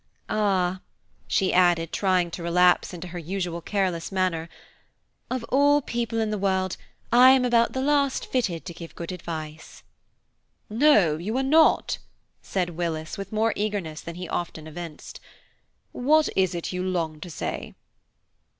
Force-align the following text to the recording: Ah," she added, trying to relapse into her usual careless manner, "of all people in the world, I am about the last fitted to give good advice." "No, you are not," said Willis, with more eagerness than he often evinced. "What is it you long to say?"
Ah," 0.29 0.81
she 1.27 1.53
added, 1.53 1.91
trying 1.91 2.31
to 2.31 2.41
relapse 2.41 2.91
into 2.91 3.09
her 3.09 3.19
usual 3.19 3.61
careless 3.61 4.11
manner, 4.11 4.49
"of 5.29 5.43
all 5.49 5.79
people 5.79 6.17
in 6.19 6.31
the 6.31 6.39
world, 6.39 6.75
I 7.11 7.29
am 7.29 7.45
about 7.45 7.73
the 7.73 7.83
last 7.83 8.25
fitted 8.25 8.65
to 8.65 8.73
give 8.73 8.95
good 8.95 9.11
advice." 9.11 9.83
"No, 10.71 11.17
you 11.17 11.37
are 11.37 11.43
not," 11.43 11.99
said 12.41 12.71
Willis, 12.71 13.15
with 13.15 13.31
more 13.31 13.53
eagerness 13.55 14.01
than 14.01 14.15
he 14.15 14.27
often 14.27 14.65
evinced. 14.65 15.19
"What 15.91 16.29
is 16.35 16.55
it 16.55 16.73
you 16.73 16.81
long 16.81 17.19
to 17.19 17.29
say?" 17.29 17.75